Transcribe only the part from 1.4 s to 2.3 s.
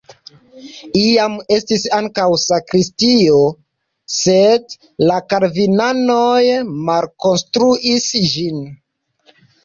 estis ankaŭ